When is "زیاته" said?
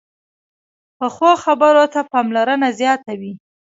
2.79-3.13